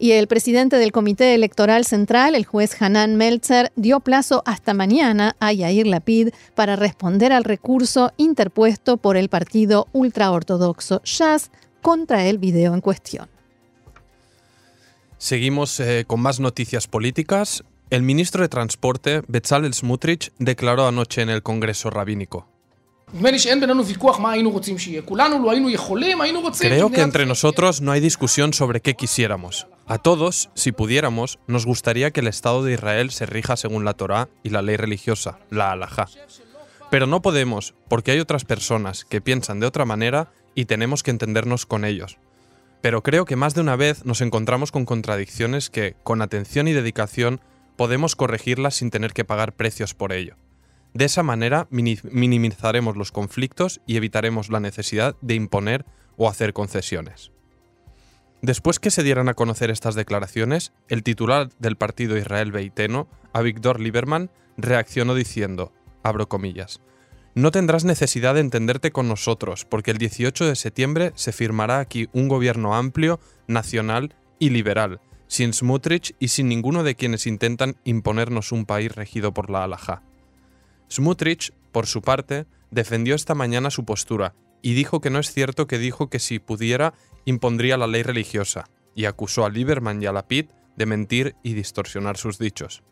Y 0.00 0.12
el 0.12 0.28
presidente 0.28 0.76
del 0.76 0.92
Comité 0.92 1.34
Electoral 1.34 1.84
Central, 1.84 2.36
el 2.36 2.46
juez 2.46 2.80
Hanan 2.80 3.16
Meltzer, 3.16 3.72
dio 3.74 3.98
plazo 3.98 4.44
hasta 4.46 4.72
mañana 4.72 5.34
a 5.40 5.52
Yair 5.52 5.88
Lapid 5.88 6.28
para 6.54 6.76
responder 6.76 7.32
al 7.32 7.42
recurso 7.42 8.12
interpuesto 8.16 8.96
por 8.96 9.16
el 9.16 9.28
partido 9.28 9.88
ultraortodoxo 9.92 11.00
Shas 11.02 11.50
contra 11.82 12.26
el 12.26 12.38
video 12.38 12.74
en 12.74 12.80
cuestión. 12.80 13.37
Seguimos 15.18 15.80
eh, 15.80 16.04
con 16.06 16.20
más 16.20 16.38
noticias 16.38 16.86
políticas. 16.86 17.64
El 17.90 18.02
ministro 18.02 18.42
de 18.42 18.48
Transporte, 18.48 19.22
Bezalel 19.26 19.74
Smutrich, 19.74 20.32
declaró 20.38 20.86
anoche 20.86 21.22
en 21.22 21.28
el 21.28 21.42
Congreso 21.42 21.90
Rabínico. 21.90 22.46
Creo 26.60 26.90
que 26.90 27.00
entre 27.00 27.26
nosotros 27.26 27.80
no 27.80 27.90
hay 27.90 28.00
discusión 28.00 28.52
sobre 28.52 28.80
qué 28.80 28.94
quisiéramos. 28.94 29.66
A 29.86 29.98
todos, 29.98 30.50
si 30.54 30.72
pudiéramos, 30.72 31.38
nos 31.46 31.64
gustaría 31.64 32.10
que 32.10 32.20
el 32.20 32.26
Estado 32.26 32.62
de 32.62 32.74
Israel 32.74 33.10
se 33.10 33.24
rija 33.24 33.56
según 33.56 33.86
la 33.86 33.94
Torá 33.94 34.28
y 34.42 34.50
la 34.50 34.60
ley 34.60 34.76
religiosa, 34.76 35.38
la 35.50 35.72
halajá. 35.72 36.08
Pero 36.90 37.06
no 37.06 37.22
podemos, 37.22 37.74
porque 37.88 38.12
hay 38.12 38.20
otras 38.20 38.44
personas 38.44 39.06
que 39.06 39.22
piensan 39.22 39.58
de 39.58 39.66
otra 39.66 39.86
manera 39.86 40.30
y 40.54 40.66
tenemos 40.66 41.02
que 41.02 41.10
entendernos 41.10 41.64
con 41.64 41.86
ellos. 41.86 42.18
Pero 42.80 43.02
creo 43.02 43.24
que 43.24 43.36
más 43.36 43.54
de 43.54 43.60
una 43.60 43.76
vez 43.76 44.04
nos 44.04 44.20
encontramos 44.20 44.70
con 44.70 44.84
contradicciones 44.84 45.70
que, 45.70 45.96
con 46.04 46.22
atención 46.22 46.68
y 46.68 46.72
dedicación, 46.72 47.40
podemos 47.76 48.16
corregirlas 48.16 48.76
sin 48.76 48.90
tener 48.90 49.12
que 49.12 49.24
pagar 49.24 49.54
precios 49.54 49.94
por 49.94 50.12
ello. 50.12 50.36
De 50.94 51.04
esa 51.04 51.22
manera 51.22 51.68
minimizaremos 51.70 52.96
los 52.96 53.12
conflictos 53.12 53.80
y 53.86 53.96
evitaremos 53.96 54.48
la 54.48 54.60
necesidad 54.60 55.16
de 55.20 55.34
imponer 55.34 55.84
o 56.16 56.28
hacer 56.28 56.52
concesiones. 56.52 57.30
Después 58.40 58.78
que 58.78 58.90
se 58.90 59.02
dieran 59.02 59.28
a 59.28 59.34
conocer 59.34 59.70
estas 59.70 59.94
declaraciones, 59.96 60.72
el 60.88 61.02
titular 61.02 61.50
del 61.58 61.76
partido 61.76 62.16
Israel 62.16 62.52
Beiteno, 62.52 63.08
Avigdor 63.32 63.80
Lieberman, 63.80 64.30
reaccionó 64.56 65.14
diciendo, 65.14 65.72
abro 66.02 66.28
comillas, 66.28 66.80
no 67.38 67.52
tendrás 67.52 67.84
necesidad 67.84 68.34
de 68.34 68.40
entenderte 68.40 68.90
con 68.90 69.06
nosotros, 69.06 69.64
porque 69.64 69.92
el 69.92 69.98
18 69.98 70.46
de 70.46 70.56
septiembre 70.56 71.12
se 71.14 71.30
firmará 71.30 71.78
aquí 71.78 72.08
un 72.12 72.26
gobierno 72.26 72.74
amplio, 72.74 73.20
nacional 73.46 74.16
y 74.40 74.50
liberal, 74.50 75.00
sin 75.28 75.52
Smutrich 75.52 76.16
y 76.18 76.28
sin 76.28 76.48
ninguno 76.48 76.82
de 76.82 76.96
quienes 76.96 77.28
intentan 77.28 77.76
imponernos 77.84 78.50
un 78.50 78.66
país 78.66 78.92
regido 78.92 79.32
por 79.32 79.50
la 79.50 79.62
halajá. 79.62 80.02
Smutrich, 80.90 81.52
por 81.70 81.86
su 81.86 82.02
parte, 82.02 82.46
defendió 82.72 83.14
esta 83.14 83.36
mañana 83.36 83.70
su 83.70 83.84
postura 83.84 84.34
y 84.60 84.74
dijo 84.74 85.00
que 85.00 85.10
no 85.10 85.20
es 85.20 85.32
cierto 85.32 85.68
que 85.68 85.78
dijo 85.78 86.10
que 86.10 86.18
si 86.18 86.40
pudiera 86.40 86.94
impondría 87.24 87.76
la 87.76 87.86
ley 87.86 88.02
religiosa, 88.02 88.68
y 88.96 89.04
acusó 89.04 89.44
a 89.44 89.48
Lieberman 89.48 90.02
y 90.02 90.06
a 90.06 90.12
Lapid 90.12 90.46
de 90.76 90.86
mentir 90.86 91.36
y 91.44 91.54
distorsionar 91.54 92.16
sus 92.16 92.36
dichos. 92.40 92.82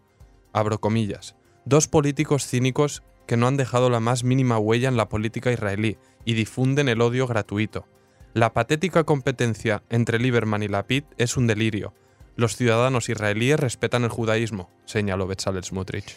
Abro 0.53 0.81
comillas. 0.81 1.35
Dos 1.65 1.89
políticos 1.89 2.47
cínicos 2.47 3.03
que 3.27 3.37
no 3.37 3.47
han 3.47 3.57
dejado 3.57 3.91
la 3.91 4.01
más 4.01 4.25
mínima 4.25 4.59
huella 4.59 4.89
en 4.89 4.97
la 4.97 5.09
política 5.09 5.53
israelí 5.53 5.99
y 6.25 6.35
difunden 6.35 6.89
el 6.89 7.01
odio 7.01 7.27
gratuito. 7.27 7.87
La 8.35 8.53
patética 8.53 9.05
competencia 9.05 9.83
entre 9.91 10.19
Lieberman 10.19 10.63
y 10.63 10.69
Lapid 10.69 11.05
es 11.19 11.37
un 11.37 11.47
delirio. 11.47 11.95
Los 12.37 12.57
ciudadanos 12.57 13.09
israelíes 13.09 13.59
respetan 13.59 14.05
el 14.05 14.11
judaísmo, 14.11 14.69
señaló 14.85 15.27
Bezalel 15.27 15.65
Smotrich. 15.65 16.15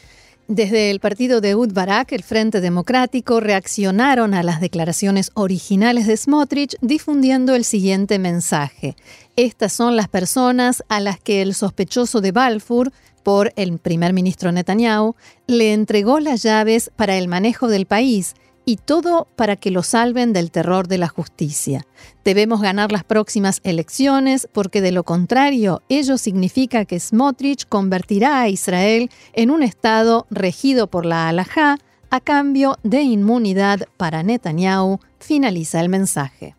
Desde 0.50 0.89
el 0.89 1.00
partido 1.00 1.42
de 1.42 1.54
Ud 1.56 1.74
Barak, 1.74 2.12
el 2.12 2.24
Frente 2.24 2.60
Democrático, 2.60 3.39
reaccionaron 3.39 4.34
a 4.34 4.42
las 4.42 4.60
declaraciones 4.60 5.30
originales 5.36 6.08
de 6.08 6.18
Smotrich 6.18 6.75
difundiendo 6.82 7.54
el 7.54 7.63
siguiente 7.63 8.18
mensaje. 8.18 8.96
Estas 9.36 9.74
son 9.74 9.96
las 9.96 10.08
personas 10.08 10.84
a 10.89 11.01
las 11.01 11.20
que 11.20 11.44
el 11.44 11.54
sospechoso 11.54 12.20
de 12.20 12.32
Balfour, 12.32 12.92
por 13.20 13.54
el 13.56 13.78
primer 13.78 14.14
ministro 14.14 14.52
Netanyahu, 14.52 15.16
le 15.48 15.74
entregó 15.74 16.20
las 16.20 16.44
llaves 16.44 16.92
para 16.96 17.18
el 17.18 17.28
manejo 17.28 17.68
del 17.68 17.86
país 17.86 18.36
y 18.66 18.76
todo 18.78 19.28
para 19.36 19.56
que 19.56 19.72
lo 19.72 19.82
salven 19.82 20.32
del 20.32 20.52
terror 20.52 20.88
de 20.88 21.00
la 21.00 21.08
justicia. 21.08 21.88
Debemos 22.24 22.62
ganar 22.62 22.92
las 22.92 23.04
próximas 23.04 23.62
elecciones 23.64 24.48
porque 24.52 24.82
de 24.82 24.92
lo 24.92 25.04
contrario 25.04 25.82
ello 25.90 26.20
significa 26.20 26.86
que 26.86 27.00
Smotrich 27.00 27.68
convertirá 27.68 28.42
a 28.42 28.50
Israel 28.50 29.10
en 29.34 29.50
un 29.50 29.64
Estado 29.64 30.28
regido 30.30 30.88
por 30.88 31.06
la 31.06 31.28
halajá 31.28 31.80
a 32.12 32.20
cambio 32.20 32.78
de 32.84 33.02
inmunidad 33.02 33.88
para 33.98 34.24
Netanyahu, 34.24 35.00
finaliza 35.20 35.80
el 35.80 35.90
mensaje. 35.90 36.56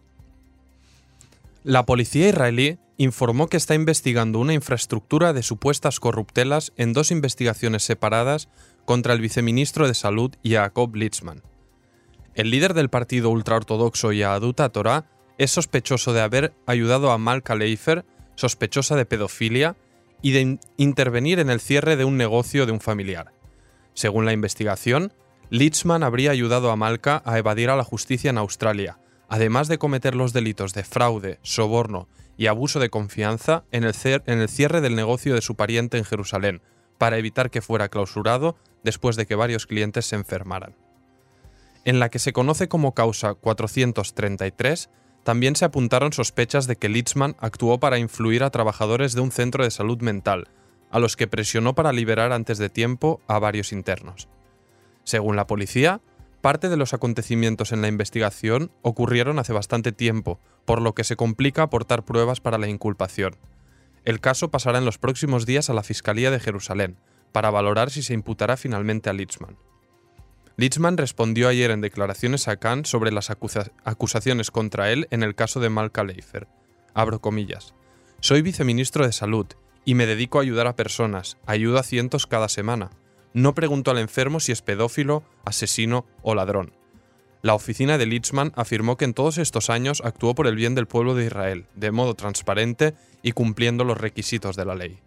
La 1.62 1.84
policía 1.86 2.28
israelí 2.28 2.78
informó 3.00 3.48
que 3.48 3.56
está 3.56 3.74
investigando 3.74 4.38
una 4.38 4.52
infraestructura 4.52 5.32
de 5.32 5.42
supuestas 5.42 6.00
corruptelas 6.00 6.74
en 6.76 6.92
dos 6.92 7.10
investigaciones 7.10 7.82
separadas 7.82 8.50
contra 8.84 9.14
el 9.14 9.22
viceministro 9.22 9.88
de 9.88 9.94
Salud 9.94 10.34
Jacob 10.44 10.94
Litzman. 10.94 11.42
El 12.34 12.50
líder 12.50 12.74
del 12.74 12.90
partido 12.90 13.30
ultraortodoxo 13.30 14.12
Yahaduta 14.12 14.68
Torah 14.68 15.06
es 15.38 15.50
sospechoso 15.50 16.12
de 16.12 16.20
haber 16.20 16.52
ayudado 16.66 17.10
a 17.10 17.16
Malka 17.16 17.54
Leifer, 17.54 18.04
sospechosa 18.34 18.96
de 18.96 19.06
pedofilia, 19.06 19.76
y 20.20 20.32
de 20.32 20.58
intervenir 20.76 21.38
en 21.38 21.48
el 21.48 21.60
cierre 21.60 21.96
de 21.96 22.04
un 22.04 22.18
negocio 22.18 22.66
de 22.66 22.72
un 22.72 22.80
familiar. 22.80 23.32
Según 23.94 24.26
la 24.26 24.34
investigación, 24.34 25.14
Litzman 25.48 26.02
habría 26.02 26.32
ayudado 26.32 26.70
a 26.70 26.76
Malka 26.76 27.22
a 27.24 27.38
evadir 27.38 27.70
a 27.70 27.76
la 27.76 27.84
justicia 27.84 28.28
en 28.28 28.36
Australia, 28.36 28.98
además 29.30 29.68
de 29.68 29.78
cometer 29.78 30.14
los 30.14 30.34
delitos 30.34 30.74
de 30.74 30.84
fraude, 30.84 31.38
soborno 31.40 32.06
y 32.36 32.48
abuso 32.48 32.80
de 32.80 32.90
confianza 32.90 33.64
en 33.72 33.84
el, 33.84 33.94
cierre 33.94 34.80
del 34.82 34.96
negocio 34.96 35.34
de 35.34 35.40
su 35.40 35.54
pariente 35.54 35.96
en 35.96 36.04
Jerusalén, 36.04 36.60
para 36.98 37.16
evitar 37.16 37.50
que 37.50 37.62
fuera 37.62 37.88
clausurado 37.88 38.56
después 38.84 39.16
de 39.16 39.24
que 39.24 39.34
varios 39.34 39.66
clientes 39.66 40.04
se 40.04 40.16
enfermaran 40.16 40.74
en 41.84 41.98
la 41.98 42.08
que 42.08 42.18
se 42.18 42.32
conoce 42.32 42.68
como 42.68 42.94
causa 42.94 43.34
433, 43.34 44.90
también 45.22 45.56
se 45.56 45.64
apuntaron 45.64 46.12
sospechas 46.12 46.66
de 46.66 46.76
que 46.76 46.88
Litzman 46.88 47.36
actuó 47.38 47.78
para 47.78 47.98
influir 47.98 48.42
a 48.42 48.50
trabajadores 48.50 49.14
de 49.14 49.20
un 49.20 49.32
centro 49.32 49.64
de 49.64 49.70
salud 49.70 50.00
mental, 50.00 50.48
a 50.90 50.98
los 50.98 51.16
que 51.16 51.26
presionó 51.26 51.74
para 51.74 51.92
liberar 51.92 52.32
antes 52.32 52.58
de 52.58 52.68
tiempo 52.68 53.20
a 53.28 53.38
varios 53.38 53.72
internos. 53.72 54.28
Según 55.04 55.36
la 55.36 55.46
policía, 55.46 56.00
parte 56.40 56.68
de 56.68 56.76
los 56.76 56.94
acontecimientos 56.94 57.72
en 57.72 57.82
la 57.82 57.88
investigación 57.88 58.70
ocurrieron 58.82 59.38
hace 59.38 59.52
bastante 59.52 59.92
tiempo, 59.92 60.40
por 60.64 60.80
lo 60.80 60.94
que 60.94 61.04
se 61.04 61.16
complica 61.16 61.62
aportar 61.62 62.04
pruebas 62.04 62.40
para 62.40 62.58
la 62.58 62.68
inculpación. 62.68 63.36
El 64.04 64.20
caso 64.20 64.50
pasará 64.50 64.78
en 64.78 64.84
los 64.84 64.98
próximos 64.98 65.46
días 65.46 65.70
a 65.70 65.74
la 65.74 65.82
Fiscalía 65.82 66.30
de 66.30 66.40
Jerusalén, 66.40 66.96
para 67.32 67.50
valorar 67.50 67.90
si 67.90 68.02
se 68.02 68.14
imputará 68.14 68.56
finalmente 68.56 69.10
a 69.10 69.12
Litzman. 69.12 69.56
Litzman 70.56 70.96
respondió 70.96 71.48
ayer 71.48 71.70
en 71.70 71.80
declaraciones 71.80 72.48
a 72.48 72.56
Khan 72.56 72.84
sobre 72.84 73.12
las 73.12 73.30
acusaciones 73.30 74.50
contra 74.50 74.90
él 74.90 75.06
en 75.10 75.22
el 75.22 75.34
caso 75.34 75.60
de 75.60 75.70
Malka 75.70 76.04
Leifer. 76.04 76.48
Abro 76.92 77.20
comillas. 77.20 77.74
Soy 78.20 78.42
viceministro 78.42 79.06
de 79.06 79.12
Salud 79.12 79.46
y 79.84 79.94
me 79.94 80.06
dedico 80.06 80.38
a 80.38 80.42
ayudar 80.42 80.66
a 80.66 80.76
personas. 80.76 81.38
Ayudo 81.46 81.78
a 81.78 81.82
cientos 81.82 82.26
cada 82.26 82.48
semana. 82.48 82.90
No 83.32 83.54
pregunto 83.54 83.90
al 83.90 83.98
enfermo 83.98 84.40
si 84.40 84.52
es 84.52 84.62
pedófilo, 84.62 85.22
asesino 85.44 86.04
o 86.22 86.34
ladrón. 86.34 86.72
La 87.42 87.54
oficina 87.54 87.96
de 87.96 88.06
Litzman 88.06 88.52
afirmó 88.54 88.96
que 88.96 89.06
en 89.06 89.14
todos 89.14 89.38
estos 89.38 89.70
años 89.70 90.02
actuó 90.04 90.34
por 90.34 90.46
el 90.46 90.56
bien 90.56 90.74
del 90.74 90.86
pueblo 90.86 91.14
de 91.14 91.26
Israel, 91.26 91.66
de 91.74 91.90
modo 91.90 92.14
transparente 92.14 92.94
y 93.22 93.32
cumpliendo 93.32 93.84
los 93.84 93.98
requisitos 93.98 94.56
de 94.56 94.64
la 94.66 94.74
ley. 94.74 94.98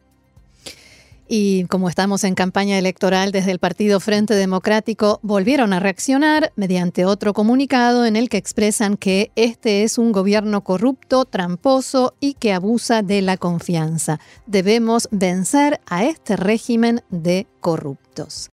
Y 1.28 1.66
como 1.66 1.90
estamos 1.90 2.24
en 2.26 2.36
campaña 2.36 2.78
electoral 2.78 3.32
desde 3.32 3.52
el 3.52 3.60
Partido 3.60 4.00
Frente 4.00 4.34
Democrático, 4.36 5.20
volvieron 5.22 5.72
a 5.74 5.80
reaccionar 5.80 6.52
mediante 6.56 7.06
otro 7.06 7.34
comunicado 7.34 8.06
en 8.06 8.16
el 8.16 8.30
que 8.30 8.38
expresan 8.38 8.98
que 8.98 9.32
este 9.36 9.84
es 9.84 9.98
un 9.98 10.12
gobierno 10.12 10.64
corrupto, 10.64 11.26
tramposo 11.26 12.16
y 12.20 12.34
que 12.34 12.52
abusa 12.52 13.04
de 13.04 13.22
la 13.22 13.38
confianza. 13.38 14.20
Debemos 14.48 15.08
vencer 15.12 15.80
a 15.86 16.04
este 16.04 16.36
régimen 16.36 17.02
de 17.10 17.48
corruptos. 18.14 18.52